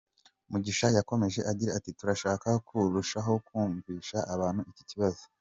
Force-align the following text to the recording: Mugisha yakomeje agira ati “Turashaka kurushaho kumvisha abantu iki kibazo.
Mugisha 0.51 0.87
yakomeje 0.97 1.39
agira 1.51 1.71
ati 1.77 1.89
“Turashaka 1.99 2.47
kurushaho 2.67 3.33
kumvisha 3.47 4.17
abantu 4.33 4.61
iki 4.71 4.83
kibazo. 4.89 5.23